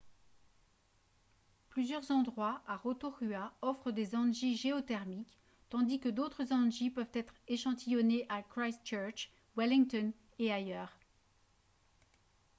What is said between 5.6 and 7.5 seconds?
tandis que d'autres hangis peuvent être